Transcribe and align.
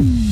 Mm-hmm. 0.00 0.29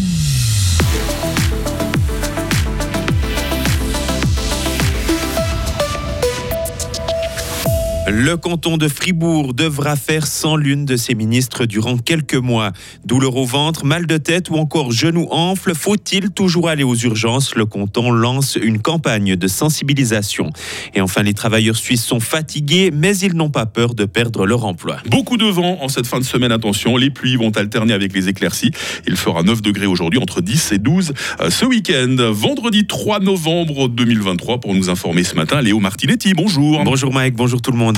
Le 8.10 8.38
canton 8.38 8.78
de 8.78 8.88
Fribourg 8.88 9.52
devra 9.52 9.94
faire 9.94 10.26
sans 10.26 10.56
l'une 10.56 10.86
de 10.86 10.96
ses 10.96 11.14
ministres 11.14 11.66
durant 11.66 11.98
quelques 11.98 12.36
mois. 12.36 12.72
Douleur 13.04 13.36
au 13.36 13.44
ventre, 13.44 13.84
mal 13.84 14.06
de 14.06 14.16
tête 14.16 14.48
ou 14.48 14.54
encore 14.54 14.92
genou 14.92 15.28
enfle, 15.30 15.74
faut-il 15.74 16.30
toujours 16.30 16.70
aller 16.70 16.84
aux 16.84 16.94
urgences? 16.94 17.54
Le 17.54 17.66
canton 17.66 18.10
lance 18.10 18.56
une 18.56 18.80
campagne 18.80 19.36
de 19.36 19.46
sensibilisation. 19.46 20.48
Et 20.94 21.02
enfin, 21.02 21.22
les 21.22 21.34
travailleurs 21.34 21.76
suisses 21.76 22.02
sont 22.02 22.18
fatigués, 22.18 22.90
mais 22.94 23.14
ils 23.18 23.34
n'ont 23.34 23.50
pas 23.50 23.66
peur 23.66 23.94
de 23.94 24.06
perdre 24.06 24.46
leur 24.46 24.64
emploi. 24.64 24.96
Beaucoup 25.10 25.36
de 25.36 25.44
vent 25.44 25.76
en 25.82 25.88
cette 25.88 26.06
fin 26.06 26.18
de 26.18 26.24
semaine, 26.24 26.52
attention, 26.52 26.96
les 26.96 27.10
pluies 27.10 27.36
vont 27.36 27.50
alterner 27.50 27.92
avec 27.92 28.14
les 28.14 28.30
éclaircies. 28.30 28.70
Il 29.06 29.16
fera 29.16 29.42
9 29.42 29.60
degrés 29.60 29.86
aujourd'hui, 29.86 30.18
entre 30.18 30.40
10 30.40 30.72
et 30.72 30.78
12 30.78 31.12
euh, 31.40 31.50
ce 31.50 31.66
week-end. 31.66 32.16
Vendredi 32.30 32.86
3 32.86 33.20
novembre 33.20 33.88
2023, 33.88 34.60
pour 34.60 34.74
nous 34.74 34.88
informer 34.88 35.24
ce 35.24 35.34
matin, 35.34 35.60
Léo 35.60 35.78
Martinetti, 35.78 36.32
bonjour. 36.32 36.82
Bonjour 36.84 37.12
Mike, 37.12 37.34
bonjour 37.34 37.60
tout 37.60 37.70
le 37.70 37.76
monde. 37.76 37.97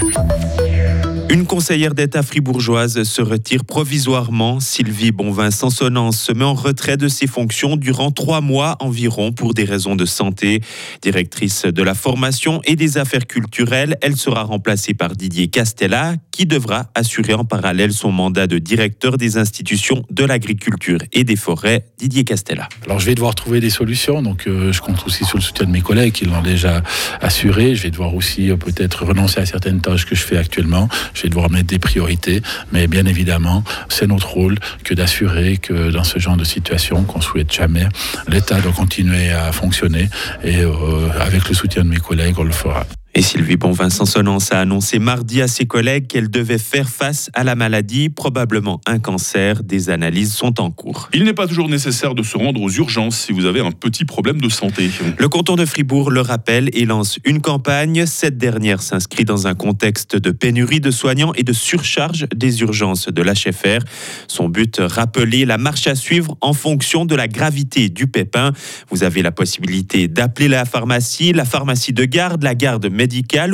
годы. 0.00 0.39
Une 1.30 1.46
conseillère 1.46 1.94
d'État 1.94 2.24
fribourgeoise 2.24 3.04
se 3.04 3.22
retire 3.22 3.64
provisoirement. 3.64 4.58
Sylvie 4.58 5.12
Bonvin-Sansonnance 5.12 6.20
se 6.20 6.32
met 6.32 6.44
en 6.44 6.54
retrait 6.54 6.96
de 6.96 7.06
ses 7.06 7.28
fonctions 7.28 7.76
durant 7.76 8.10
trois 8.10 8.40
mois 8.40 8.76
environ 8.80 9.30
pour 9.30 9.54
des 9.54 9.62
raisons 9.62 9.94
de 9.94 10.06
santé. 10.06 10.60
Directrice 11.02 11.66
de 11.66 11.82
la 11.84 11.94
formation 11.94 12.60
et 12.64 12.74
des 12.74 12.98
affaires 12.98 13.28
culturelles, 13.28 13.96
elle 14.02 14.16
sera 14.16 14.42
remplacée 14.42 14.92
par 14.92 15.14
Didier 15.14 15.46
Castella, 15.46 16.16
qui 16.32 16.46
devra 16.46 16.90
assurer 16.96 17.34
en 17.34 17.44
parallèle 17.44 17.92
son 17.92 18.10
mandat 18.10 18.48
de 18.48 18.58
directeur 18.58 19.16
des 19.16 19.36
institutions 19.36 20.04
de 20.10 20.24
l'agriculture 20.24 20.98
et 21.12 21.22
des 21.22 21.36
forêts. 21.36 21.86
Didier 21.96 22.24
Castella. 22.24 22.68
Alors 22.86 22.98
je 22.98 23.06
vais 23.06 23.14
devoir 23.14 23.36
trouver 23.36 23.60
des 23.60 23.70
solutions, 23.70 24.20
donc 24.20 24.48
euh, 24.48 24.72
je 24.72 24.80
compte 24.80 25.06
aussi 25.06 25.24
sur 25.24 25.38
le 25.38 25.44
soutien 25.44 25.66
de 25.66 25.70
mes 25.70 25.80
collègues 25.80 26.12
qui 26.12 26.24
l'ont 26.24 26.42
déjà 26.42 26.82
assuré. 27.20 27.76
Je 27.76 27.84
vais 27.84 27.90
devoir 27.90 28.16
aussi 28.16 28.50
euh, 28.50 28.56
peut-être 28.56 29.04
renoncer 29.04 29.38
à 29.38 29.46
certaines 29.46 29.80
tâches 29.80 30.06
que 30.06 30.16
je 30.16 30.24
fais 30.24 30.36
actuellement 30.36 30.88
vais 31.22 31.28
devoir 31.28 31.50
mettre 31.50 31.66
des 31.66 31.78
priorités. 31.78 32.42
Mais 32.72 32.86
bien 32.86 33.06
évidemment, 33.06 33.64
c'est 33.88 34.06
notre 34.06 34.28
rôle 34.28 34.58
que 34.84 34.94
d'assurer 34.94 35.56
que 35.56 35.90
dans 35.90 36.04
ce 36.04 36.18
genre 36.18 36.36
de 36.36 36.44
situation 36.44 37.02
qu'on 37.04 37.20
souhaite 37.20 37.52
jamais, 37.52 37.86
l'État 38.28 38.60
doit 38.60 38.72
continuer 38.72 39.30
à 39.30 39.52
fonctionner 39.52 40.08
et 40.44 40.62
euh, 40.62 40.70
avec 41.20 41.48
le 41.48 41.54
soutien 41.54 41.84
de 41.84 41.88
mes 41.88 41.98
collègues, 41.98 42.38
on 42.38 42.44
le 42.44 42.52
fera. 42.52 42.86
Et 43.20 43.22
Sylvie 43.22 43.58
Bonvin-Sansonance 43.58 44.50
a 44.50 44.60
annoncé 44.60 44.98
mardi 44.98 45.42
à 45.42 45.46
ses 45.46 45.66
collègues 45.66 46.06
qu'elle 46.06 46.30
devait 46.30 46.56
faire 46.56 46.88
face 46.88 47.30
à 47.34 47.44
la 47.44 47.54
maladie, 47.54 48.08
probablement 48.08 48.80
un 48.86 48.98
cancer. 48.98 49.62
Des 49.62 49.90
analyses 49.90 50.32
sont 50.32 50.58
en 50.58 50.70
cours. 50.70 51.10
Il 51.12 51.24
n'est 51.24 51.34
pas 51.34 51.46
toujours 51.46 51.68
nécessaire 51.68 52.14
de 52.14 52.22
se 52.22 52.38
rendre 52.38 52.62
aux 52.62 52.70
urgences 52.70 53.18
si 53.18 53.32
vous 53.32 53.44
avez 53.44 53.60
un 53.60 53.72
petit 53.72 54.06
problème 54.06 54.40
de 54.40 54.48
santé. 54.48 54.88
Le 55.18 55.28
canton 55.28 55.56
de 55.56 55.66
Fribourg 55.66 56.10
le 56.10 56.22
rappelle 56.22 56.70
et 56.72 56.86
lance 56.86 57.18
une 57.26 57.42
campagne. 57.42 58.06
Cette 58.06 58.38
dernière 58.38 58.80
s'inscrit 58.80 59.26
dans 59.26 59.46
un 59.46 59.52
contexte 59.52 60.16
de 60.16 60.30
pénurie 60.30 60.80
de 60.80 60.90
soignants 60.90 61.34
et 61.34 61.42
de 61.42 61.52
surcharge 61.52 62.26
des 62.34 62.62
urgences 62.62 63.08
de 63.08 63.20
l'HFR. 63.20 63.84
Son 64.28 64.48
but, 64.48 64.80
rappeler 64.80 65.44
la 65.44 65.58
marche 65.58 65.86
à 65.88 65.94
suivre 65.94 66.38
en 66.40 66.54
fonction 66.54 67.04
de 67.04 67.14
la 67.14 67.28
gravité 67.28 67.90
du 67.90 68.06
pépin. 68.06 68.54
Vous 68.88 69.02
avez 69.02 69.20
la 69.20 69.30
possibilité 69.30 70.08
d'appeler 70.08 70.48
la 70.48 70.64
pharmacie, 70.64 71.34
la 71.34 71.44
pharmacie 71.44 71.92
de 71.92 72.06
garde, 72.06 72.42
la 72.42 72.54
garde 72.54 72.86
médicale 72.86 73.09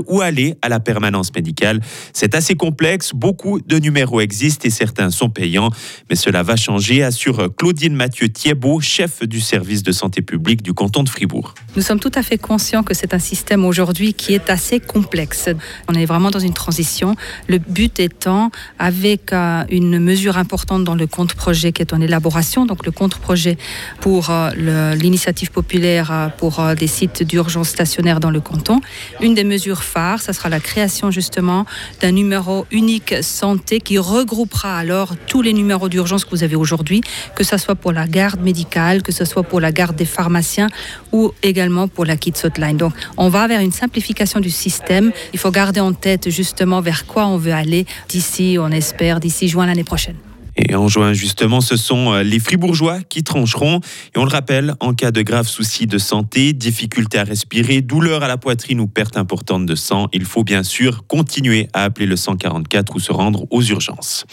ou 0.07 0.21
aller 0.21 0.55
à 0.63 0.69
la 0.69 0.81
permanence 0.81 1.33
médicale. 1.35 1.81
C'est 2.13 2.35
assez 2.35 2.55
complexe, 2.55 3.13
beaucoup 3.15 3.61
de 3.61 3.79
numéros 3.79 4.21
existent 4.21 4.67
et 4.67 4.71
certains 4.71 5.11
sont 5.11 5.31
payants, 5.31 5.71
mais 6.09 6.17
cela 6.17 6.43
va 6.43 6.57
changer, 6.57 7.03
assure 7.03 7.55
Claudine 7.57 7.95
Mathieu 7.95 8.29
Thiebaud, 8.29 8.81
chef 8.81 9.23
du 9.23 9.41
service 9.41 9.83
de 9.83 9.93
santé 9.93 10.23
publique 10.23 10.63
du 10.63 10.75
canton 10.75 11.03
de 11.03 11.09
Fribourg. 11.09 11.55
Nous 11.77 11.83
sommes 11.83 12.01
tout 12.01 12.13
à 12.15 12.23
fait 12.23 12.39
conscients 12.39 12.83
que 12.83 12.95
c'est 12.95 13.15
un 13.15 13.19
système 13.19 13.65
aujourd'hui 13.65 14.15
qui 14.15 14.35
est 14.35 14.51
assez 14.51 14.81
complexe. 14.81 15.49
On 15.89 15.95
est 15.95 16.07
vraiment 16.07 16.31
dans 16.31 16.39
une 16.39 16.55
transition. 16.55 17.15
Le 17.49 17.59
but 17.59 18.01
étant, 18.01 18.51
avec 18.79 19.33
euh, 19.33 19.65
une 19.71 19.99
mesure 19.99 20.39
importante 20.39 20.85
dans 20.85 20.95
le 20.95 21.07
compte 21.07 21.35
projet 21.35 21.73
qui 21.73 21.83
est 21.83 21.93
en 21.93 22.01
élaboration, 22.01 22.67
donc 22.67 22.85
le 22.85 22.93
compte 22.93 23.17
projet 23.17 23.57
pour 24.01 24.31
euh, 24.31 24.95
l'initiative 24.95 25.51
populaire 25.51 26.11
euh, 26.11 26.29
pour 26.29 26.63
des 26.79 26.87
sites 26.87 27.23
d'urgence 27.23 27.69
stationnaire 27.69 28.21
dans 28.21 28.31
le 28.31 28.41
canton, 28.41 28.81
une 29.21 29.35
des 29.35 29.45
mesures 29.47 29.83
phares, 29.83 30.21
ça 30.21 30.33
sera 30.33 30.49
la 30.49 30.61
création 30.61 31.11
justement 31.11 31.65
d'un 32.01 32.13
numéro 32.13 32.67
unique 32.71 33.15
santé 33.23 33.81
qui 33.81 33.99
regroupera 33.99 34.77
alors 34.77 35.15
tous 35.27 35.43
les 35.43 35.53
numéros 35.53 35.89
d'urgence 35.89 36.25
que 36.25 36.31
vous 36.31 36.45
avez 36.45 36.57
aujourd'hui, 36.57 37.01
que 37.35 37.45
ce 37.45 37.57
soit 37.57 37.75
pour 37.75 37.93
la 37.93 38.07
garde 38.07 38.41
médicale, 38.41 39.03
que 39.03 39.13
ce 39.13 39.25
soit 39.25 39.43
pour 39.43 39.61
la 39.61 39.73
garde 39.73 39.97
des 39.97 40.05
pharmaciens 40.05 40.69
ou 41.13 41.33
également 41.43 41.89
pour 41.89 42.05
la 42.05 42.17
Kids 42.17 42.45
Hotline. 42.45 42.77
Donc 42.77 42.93
on 43.17 43.29
va 43.29 43.47
vers 43.47 43.61
une 43.61 43.73
simplification 43.73 44.41
du 44.41 44.51
système. 44.51 45.13
Il 45.33 45.39
faut 45.39 45.51
garder 45.51 45.81
en 45.81 45.93
tête 45.93 46.31
justement 46.31 46.81
vers 46.81 47.07
quoi 47.07 47.27
on 47.27 47.37
veut 47.37 47.53
aller 47.53 47.87
d'ici, 48.09 48.59
on 48.61 48.71
espère, 48.71 49.21
d'ici 49.21 49.49
juin 49.49 49.67
l'année 49.67 49.85
prochaine. 49.85 50.17
Et 50.57 50.75
en 50.75 50.89
juin, 50.89 51.13
justement, 51.13 51.61
ce 51.61 51.77
sont 51.77 52.13
euh, 52.13 52.23
les 52.23 52.39
fribourgeois 52.39 53.01
qui 53.03 53.23
trancheront. 53.23 53.81
Et 54.15 54.19
on 54.19 54.25
le 54.25 54.31
rappelle, 54.31 54.75
en 54.81 54.95
cas 54.95 55.11
de 55.11 55.23
graves 55.23 55.49
soucis 55.49 55.87
de 55.87 55.99
santé, 55.99 56.53
difficulté 56.55 57.19
à 57.19 57.25
respirer, 57.25 57.83
douleur 57.83 58.23
à 58.23 58.29
la 58.29 58.39
poitrine 58.39 58.81
ou 58.81 58.87
perte 58.87 59.17
importante 59.17 59.67
de 59.67 59.75
sang, 59.75 60.09
il 60.13 60.25
faut 60.25 60.45
bien 60.45 60.63
sûr 60.63 61.07
continuer 61.07 61.69
à 61.75 61.85
appeler 61.85 62.07
le 62.07 62.17
144 62.17 62.97
ou 62.97 63.01
se 63.01 63.13
rendre 63.13 63.47
aux 63.51 63.63
urgences. 63.63 64.25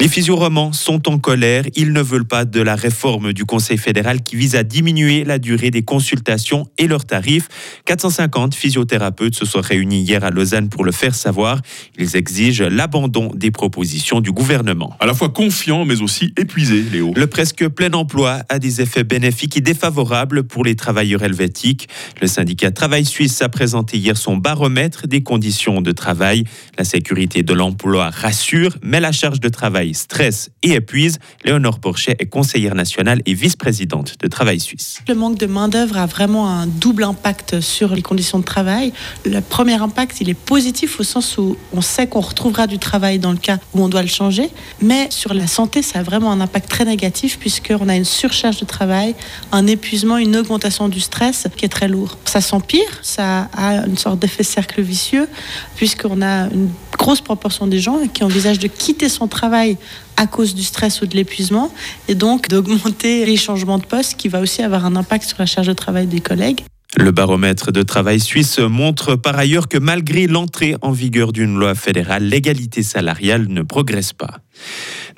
Les 0.00 0.08
physioromans 0.08 0.72
sont 0.72 1.08
en 1.08 1.18
colère. 1.18 1.64
Ils 1.74 1.92
ne 1.92 2.02
veulent 2.02 2.26
pas 2.26 2.44
de 2.44 2.60
la 2.60 2.76
réforme 2.76 3.32
du 3.32 3.44
Conseil 3.44 3.78
fédéral 3.78 4.22
qui 4.22 4.36
vise 4.36 4.54
à 4.54 4.62
diminuer 4.62 5.24
la 5.24 5.38
durée 5.38 5.70
des 5.70 5.82
consultations 5.82 6.66
et 6.76 6.86
leurs 6.86 7.04
tarifs. 7.04 7.48
450 7.86 8.54
physiothérapeutes 8.54 9.34
se 9.34 9.44
sont 9.44 9.60
réunis 9.60 10.02
hier 10.02 10.22
à 10.24 10.30
Lausanne 10.30 10.68
pour 10.68 10.84
le 10.84 10.92
faire 10.92 11.14
savoir. 11.14 11.60
Ils 11.98 12.16
exigent 12.16 12.62
l'abandon 12.62 13.32
des 13.34 13.50
propositions 13.50 14.20
du 14.20 14.30
gouvernement. 14.30 14.94
À 15.00 15.06
la 15.06 15.14
fois 15.14 15.30
confiant, 15.38 15.84
mais 15.84 16.02
aussi 16.02 16.32
épuisé, 16.36 16.82
Léo. 16.82 17.12
Le 17.14 17.28
presque 17.28 17.68
plein 17.68 17.92
emploi 17.92 18.40
a 18.48 18.58
des 18.58 18.80
effets 18.80 19.04
bénéfiques 19.04 19.56
et 19.56 19.60
défavorables 19.60 20.42
pour 20.42 20.64
les 20.64 20.74
travailleurs 20.74 21.22
helvétiques. 21.22 21.88
Le 22.20 22.26
syndicat 22.26 22.72
Travail 22.72 23.04
Suisse 23.04 23.40
a 23.40 23.48
présenté 23.48 23.98
hier 23.98 24.16
son 24.16 24.36
baromètre 24.36 25.06
des 25.06 25.22
conditions 25.22 25.80
de 25.80 25.92
travail. 25.92 26.42
La 26.76 26.82
sécurité 26.82 27.44
de 27.44 27.52
l'emploi 27.52 28.10
rassure, 28.10 28.76
mais 28.82 28.98
la 28.98 29.12
charge 29.12 29.38
de 29.38 29.48
travail 29.48 29.94
stress 29.94 30.50
et 30.64 30.72
épuise. 30.72 31.20
Léonore 31.44 31.78
Porchet 31.78 32.16
est 32.18 32.26
conseillère 32.26 32.74
nationale 32.74 33.22
et 33.24 33.34
vice-présidente 33.34 34.16
de 34.20 34.26
Travail 34.26 34.58
Suisse. 34.58 35.02
Le 35.06 35.14
manque 35.14 35.38
de 35.38 35.46
main-d'œuvre 35.46 35.98
a 35.98 36.06
vraiment 36.06 36.48
un 36.48 36.66
double 36.66 37.04
impact 37.04 37.60
sur 37.60 37.94
les 37.94 38.02
conditions 38.02 38.40
de 38.40 38.44
travail. 38.44 38.92
Le 39.24 39.40
premier 39.40 39.80
impact, 39.80 40.20
il 40.20 40.30
est 40.30 40.34
positif 40.34 40.98
au 40.98 41.04
sens 41.04 41.38
où 41.38 41.56
on 41.72 41.80
sait 41.80 42.08
qu'on 42.08 42.22
retrouvera 42.22 42.66
du 42.66 42.80
travail 42.80 43.20
dans 43.20 43.30
le 43.30 43.38
cas 43.38 43.58
où 43.72 43.84
on 43.84 43.88
doit 43.88 44.02
le 44.02 44.08
changer. 44.08 44.50
Mais 44.82 45.08
sur 45.10 45.27
la 45.34 45.46
santé, 45.46 45.82
ça 45.82 46.00
a 46.00 46.02
vraiment 46.02 46.30
un 46.32 46.40
impact 46.40 46.68
très 46.68 46.84
négatif 46.84 47.38
puisqu'on 47.38 47.88
a 47.88 47.96
une 47.96 48.04
surcharge 48.04 48.58
de 48.58 48.64
travail, 48.64 49.14
un 49.52 49.66
épuisement, 49.66 50.16
une 50.16 50.36
augmentation 50.36 50.88
du 50.88 51.00
stress 51.00 51.46
qui 51.56 51.64
est 51.64 51.68
très 51.68 51.88
lourd. 51.88 52.18
Ça 52.24 52.40
s'empire, 52.40 53.00
ça 53.02 53.48
a 53.56 53.86
une 53.86 53.98
sorte 53.98 54.18
d'effet 54.18 54.42
cercle 54.42 54.82
vicieux 54.82 55.28
puisqu'on 55.76 56.22
a 56.22 56.48
une 56.48 56.70
grosse 56.96 57.20
proportion 57.20 57.66
des 57.66 57.78
gens 57.78 57.98
qui 58.12 58.24
envisagent 58.24 58.58
de 58.58 58.68
quitter 58.68 59.08
son 59.08 59.28
travail 59.28 59.76
à 60.16 60.26
cause 60.26 60.54
du 60.54 60.64
stress 60.64 61.00
ou 61.00 61.06
de 61.06 61.14
l'épuisement, 61.14 61.72
et 62.08 62.16
donc 62.16 62.48
d'augmenter 62.48 63.24
les 63.24 63.36
changements 63.36 63.78
de 63.78 63.86
poste 63.86 64.16
qui 64.16 64.28
va 64.28 64.40
aussi 64.40 64.62
avoir 64.62 64.84
un 64.84 64.96
impact 64.96 65.28
sur 65.28 65.36
la 65.38 65.46
charge 65.46 65.68
de 65.68 65.72
travail 65.72 66.08
des 66.08 66.20
collègues. 66.20 66.62
Le 66.96 67.12
baromètre 67.12 67.70
de 67.70 67.82
travail 67.82 68.18
suisse 68.18 68.58
montre 68.58 69.14
par 69.14 69.38
ailleurs 69.38 69.68
que 69.68 69.78
malgré 69.78 70.26
l'entrée 70.26 70.74
en 70.80 70.90
vigueur 70.90 71.32
d'une 71.32 71.56
loi 71.58 71.74
fédérale, 71.74 72.24
l'égalité 72.24 72.82
salariale 72.82 73.46
ne 73.48 73.62
progresse 73.62 74.12
pas. 74.12 74.38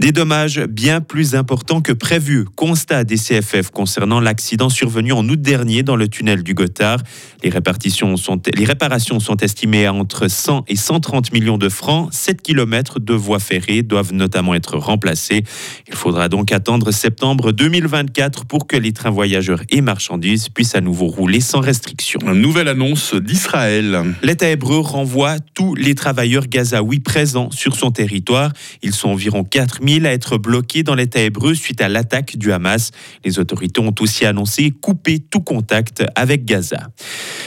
Des 0.00 0.12
dommages 0.12 0.60
bien 0.60 1.00
plus 1.02 1.34
importants 1.34 1.82
que 1.82 1.92
prévu. 1.92 2.46
Constat 2.56 3.04
des 3.04 3.16
CFF 3.16 3.70
concernant 3.70 4.18
l'accident 4.18 4.70
survenu 4.70 5.12
en 5.12 5.28
août 5.28 5.40
dernier 5.40 5.82
dans 5.82 5.96
le 5.96 6.08
tunnel 6.08 6.42
du 6.42 6.54
Gothard. 6.54 7.00
Les, 7.42 7.50
répartitions 7.50 8.16
sont, 8.16 8.40
les 8.54 8.64
réparations 8.64 9.20
sont 9.20 9.36
estimées 9.36 9.86
à 9.86 9.92
entre 9.92 10.28
100 10.28 10.64
et 10.68 10.76
130 10.76 11.32
millions 11.32 11.58
de 11.58 11.68
francs. 11.68 12.08
7 12.12 12.40
km 12.40 12.98
de 12.98 13.14
voies 13.14 13.38
ferrées 13.38 13.82
doivent 13.82 14.12
notamment 14.12 14.54
être 14.54 14.78
remplacés. 14.78 15.44
Il 15.86 15.94
faudra 15.94 16.28
donc 16.28 16.52
attendre 16.52 16.90
septembre 16.90 17.52
2024 17.52 18.46
pour 18.46 18.66
que 18.66 18.76
les 18.76 18.92
trains 18.92 19.10
voyageurs 19.10 19.60
et 19.70 19.80
marchandises 19.80 20.48
puissent 20.48 20.74
à 20.74 20.80
nouveau 20.80 21.06
rouler 21.06 21.40
sans 21.40 21.60
restriction. 21.60 22.20
Une 22.22 22.40
nouvelle 22.40 22.68
annonce 22.68 23.14
d'Israël. 23.14 24.14
L'État 24.22 24.48
hébreu 24.48 24.80
renvoie 24.80 25.36
tous 25.54 25.74
les 25.74 25.94
travailleurs 25.94 26.46
gazaouis 26.46 27.00
présents 27.00 27.50
sur 27.50 27.76
son 27.76 27.90
territoire. 27.90 28.52
Ils 28.82 28.94
sont 28.94 29.10
environ 29.10 29.29
environ 29.30 29.44
4000 29.44 30.06
à 30.06 30.12
être 30.12 30.38
bloqués 30.38 30.82
dans 30.82 30.96
l'État 30.96 31.20
hébreu 31.20 31.54
suite 31.54 31.80
à 31.80 31.88
l'attaque 31.88 32.36
du 32.36 32.52
Hamas. 32.52 32.90
Les 33.24 33.38
autorités 33.38 33.80
ont 33.80 33.94
aussi 34.00 34.26
annoncé 34.26 34.72
couper 34.72 35.20
tout 35.20 35.40
contact 35.40 36.02
avec 36.16 36.44
Gaza. 36.44 36.88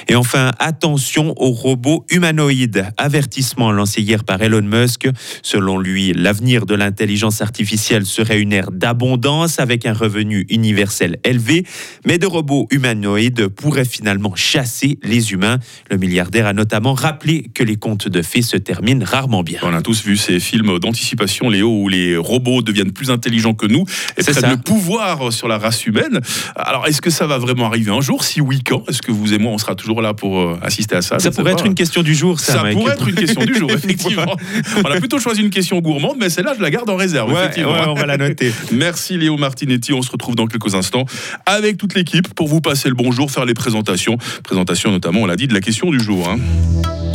Et 0.07 0.15
enfin, 0.15 0.51
attention 0.59 1.33
aux 1.37 1.51
robots 1.51 2.05
humanoïdes. 2.09 2.87
Avertissement 2.97 3.71
lancé 3.71 4.01
hier 4.01 4.23
par 4.23 4.41
Elon 4.41 4.61
Musk. 4.61 5.09
Selon 5.41 5.77
lui, 5.77 6.13
l'avenir 6.13 6.65
de 6.65 6.73
l'intelligence 6.73 7.41
artificielle 7.41 8.05
serait 8.05 8.39
une 8.39 8.53
ère 8.53 8.71
d'abondance 8.71 9.59
avec 9.59 9.85
un 9.85 9.93
revenu 9.93 10.45
universel 10.49 11.17
élevé, 11.25 11.65
mais 12.05 12.17
de 12.17 12.27
robots 12.27 12.67
humanoïdes 12.71 13.47
pourraient 13.49 13.83
finalement 13.83 14.35
chasser 14.35 14.99
les 15.03 15.33
humains. 15.33 15.59
Le 15.91 15.97
milliardaire 15.97 16.47
a 16.47 16.53
notamment 16.53 16.93
rappelé 16.93 17.49
que 17.53 17.63
les 17.63 17.75
contes 17.75 18.07
de 18.07 18.21
fées 18.21 18.41
se 18.41 18.55
terminent 18.55 19.03
rarement 19.05 19.43
bien. 19.43 19.59
On 19.63 19.73
a 19.73 19.81
tous 19.81 20.03
vu 20.05 20.15
ces 20.15 20.39
films 20.39 20.79
d'anticipation, 20.79 21.49
Léo, 21.49 21.72
où 21.73 21.89
les 21.89 22.17
robots 22.17 22.61
deviennent 22.61 22.91
plus 22.91 23.11
intelligents 23.11 23.53
que 23.53 23.65
nous 23.65 23.85
et 24.17 24.23
prennent 24.23 24.51
le 24.51 24.57
pouvoir 24.57 25.31
sur 25.31 25.47
la 25.47 25.57
race 25.57 25.85
humaine. 25.85 26.19
Alors, 26.55 26.87
est-ce 26.87 27.01
que 27.01 27.09
ça 27.09 27.27
va 27.27 27.37
vraiment 27.37 27.65
arriver 27.65 27.91
un 27.91 28.01
jour? 28.01 28.23
Si 28.23 28.41
oui, 28.41 28.61
quand? 28.63 28.83
Est-ce 28.89 29.01
que 29.01 29.11
vous 29.11 29.33
et 29.33 29.37
moi, 29.37 29.51
on 29.51 29.57
sera 29.57 29.75
toujours 29.75 30.01
là 30.01 30.13
pour 30.13 30.39
euh, 30.39 30.59
assister 30.61 30.95
à 30.95 31.01
ça? 31.01 31.19
Ça 31.19 31.31
pourrait 31.31 31.53
être 31.53 31.65
une 31.65 31.75
question 31.75 32.03
du 32.03 32.15
jour, 32.15 32.39
ça. 32.39 32.53
Ça 32.53 32.63
pourrait 32.71 32.93
être 32.93 33.07
une 33.07 33.15
question 33.15 33.43
du 33.43 33.55
jour, 33.55 33.71
effectivement. 33.73 34.35
on 34.77 34.89
a 34.89 34.99
plutôt 34.99 35.19
choisi 35.19 35.41
une 35.41 35.49
question 35.49 35.79
gourmande, 35.79 36.17
mais 36.19 36.29
celle-là, 36.29 36.53
je 36.57 36.61
la 36.61 36.69
garde 36.69 36.89
en 36.89 36.95
réserve. 36.95 37.31
effectivement. 37.31 37.73
on 37.87 37.93
va 37.93 38.05
la 38.05 38.17
noter. 38.17 38.51
Merci 38.71 39.17
Léo 39.17 39.37
Martinetti. 39.37 39.93
On 39.93 40.01
se 40.01 40.11
retrouve 40.11 40.35
dans 40.35 40.47
quelques 40.47 40.75
instants 40.75 41.05
avec 41.45 41.77
toute 41.77 41.95
l'équipe 41.95 42.33
pour 42.33 42.47
vous 42.47 42.61
passer 42.61 42.89
le 42.89 42.95
bonjour, 42.95 43.31
faire 43.31 43.45
les 43.45 43.53
présentations. 43.53 44.17
Présentation 44.43 44.91
notamment, 44.91 45.21
on 45.21 45.25
l'a 45.25 45.35
dit, 45.35 45.47
de 45.47 45.53
la 45.53 45.61
question 45.61 45.91
du 45.91 45.99
jour. 45.99 46.29
Hein. 46.29 46.39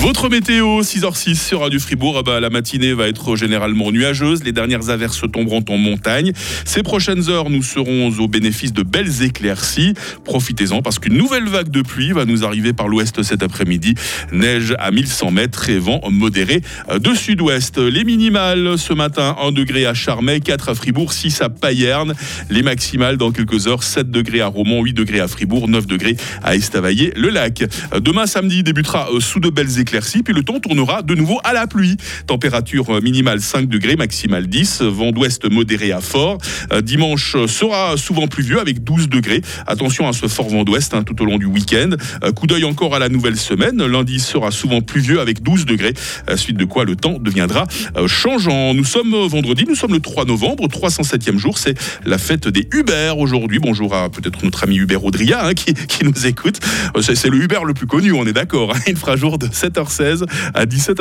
Votre 0.00 0.28
météo, 0.28 0.80
6h06 0.82 1.34
sur 1.34 1.68
du 1.70 1.80
Fribourg. 1.80 2.14
Ah 2.18 2.22
bah, 2.22 2.38
la 2.38 2.50
matinée 2.50 2.92
va 2.92 3.08
être 3.08 3.34
généralement 3.34 3.90
nuageuse. 3.90 4.44
Les 4.44 4.52
dernières 4.52 4.90
averses 4.90 5.24
tomberont 5.32 5.64
en 5.68 5.76
montagne. 5.76 6.32
Ces 6.64 6.84
prochaines 6.84 7.28
heures, 7.28 7.50
nous 7.50 7.64
serons 7.64 8.12
au 8.20 8.28
bénéfice 8.28 8.72
de 8.72 8.84
belles 8.84 9.24
éclaircies. 9.24 9.94
Profitez-en 10.24 10.82
parce 10.82 11.00
qu'une 11.00 11.16
nouvelle 11.16 11.48
vague 11.48 11.70
de 11.70 11.82
pluie 11.82 12.12
va 12.12 12.26
nous 12.26 12.44
arriver 12.44 12.72
par 12.72 12.86
l'ouest 12.86 13.24
cet 13.24 13.42
après-midi. 13.42 13.96
Neige 14.32 14.72
à 14.78 14.92
1100 14.92 15.32
mètres 15.32 15.68
et 15.68 15.80
vent 15.80 16.00
modéré 16.08 16.62
de 16.96 17.14
sud-ouest. 17.14 17.78
Les 17.78 18.04
minimales 18.04 18.78
ce 18.78 18.92
matin, 18.92 19.36
1 19.42 19.50
degré 19.50 19.84
à 19.84 19.94
Charmey, 19.94 20.38
4 20.38 20.68
à 20.68 20.74
Fribourg, 20.76 21.12
6 21.12 21.42
à 21.42 21.48
Payerne. 21.48 22.14
Les 22.50 22.62
maximales 22.62 23.16
dans 23.16 23.32
quelques 23.32 23.66
heures, 23.66 23.82
7 23.82 24.12
degrés 24.12 24.42
à 24.42 24.46
Romont, 24.46 24.84
8 24.84 24.92
degrés 24.92 25.20
à 25.20 25.26
Fribourg, 25.26 25.68
9 25.68 25.88
degrés 25.88 26.16
à 26.44 26.54
Estavayer-le-Lac. 26.54 27.64
Demain 28.00 28.28
samedi 28.28 28.62
débutera 28.62 29.08
euh, 29.12 29.18
sous 29.18 29.40
de 29.40 29.50
belles 29.50 29.80
éclaircies 29.80 29.87
puis 30.24 30.34
le 30.34 30.42
temps 30.42 30.60
tournera 30.60 31.02
de 31.02 31.14
nouveau 31.14 31.40
à 31.44 31.52
la 31.52 31.66
pluie. 31.66 31.96
Température 32.26 33.02
minimale 33.02 33.40
5 33.40 33.68
degrés, 33.68 33.96
maximale 33.96 34.46
10, 34.46 34.82
vent 34.82 35.12
d'ouest 35.12 35.50
modéré 35.50 35.92
à 35.92 36.00
fort. 36.00 36.38
Euh, 36.72 36.80
dimanche 36.80 37.36
sera 37.46 37.96
souvent 37.96 38.28
pluvieux 38.28 38.60
avec 38.60 38.84
12 38.84 39.08
degrés. 39.08 39.40
Attention 39.66 40.06
à 40.08 40.12
ce 40.12 40.26
fort 40.26 40.48
vent 40.48 40.64
d'ouest 40.64 40.94
hein, 40.94 41.02
tout 41.02 41.20
au 41.22 41.24
long 41.24 41.38
du 41.38 41.46
week-end. 41.46 41.90
Euh, 42.22 42.32
coup 42.32 42.46
d'œil 42.46 42.64
encore 42.64 42.94
à 42.94 42.98
la 42.98 43.08
nouvelle 43.08 43.36
semaine. 43.36 43.84
Lundi 43.84 44.20
sera 44.20 44.50
souvent 44.50 44.80
pluvieux 44.80 45.20
avec 45.20 45.42
12 45.42 45.64
degrés. 45.64 45.94
Euh, 46.28 46.36
suite 46.36 46.56
de 46.56 46.64
quoi 46.64 46.84
le 46.84 46.96
temps 46.96 47.18
deviendra 47.18 47.66
changeant. 48.06 48.74
Nous 48.74 48.84
sommes 48.84 49.14
vendredi, 49.26 49.64
nous 49.66 49.74
sommes 49.74 49.92
le 49.92 50.00
3 50.00 50.24
novembre, 50.24 50.68
307e 50.68 51.38
jour. 51.38 51.58
C'est 51.58 51.78
la 52.04 52.18
fête 52.18 52.48
des 52.48 52.68
Uber 52.72 53.14
aujourd'hui. 53.16 53.58
Bonjour 53.58 53.94
à 53.94 54.10
peut-être 54.10 54.44
notre 54.44 54.64
ami 54.64 54.76
Hubert 54.76 55.04
Audria 55.04 55.46
hein, 55.46 55.54
qui, 55.54 55.74
nous 56.04 56.26
écoute. 56.26 56.60
C'est 57.00 57.28
le 57.28 57.42
Uber 57.42 57.60
le 57.66 57.74
plus 57.74 57.86
connu, 57.86 58.12
on 58.12 58.26
est 58.26 58.32
d'accord. 58.32 58.74
Hein. 58.74 58.80
Il 58.86 58.96
fera 58.96 59.16
jour 59.16 59.38
de 59.38 59.48
7 59.50 59.77
16 59.86 60.24
à 60.54 60.64
17h. 60.66 60.96